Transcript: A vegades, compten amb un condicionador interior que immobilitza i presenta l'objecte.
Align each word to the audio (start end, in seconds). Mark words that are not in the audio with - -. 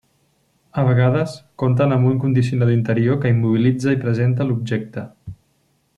A 0.79 0.85
vegades, 0.87 1.35
compten 1.63 1.93
amb 1.97 2.09
un 2.13 2.17
condicionador 2.23 2.73
interior 2.77 3.19
que 3.27 3.35
immobilitza 3.35 3.97
i 3.99 4.03
presenta 4.07 4.49
l'objecte. 4.49 5.05